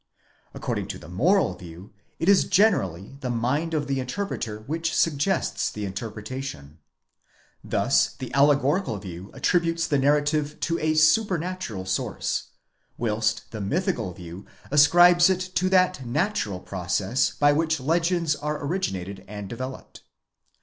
[0.55, 5.69] (According to the moral view it is generally the mind of the interpreter which suggests
[5.69, 6.79] the interpretation.)
[7.63, 12.45] Thus the allegorical view attributes the narrative to a supernatural source,
[12.97, 19.23] whilst the mythical view ascribes it to that watural process by which legends are originated
[19.27, 20.01] and developed.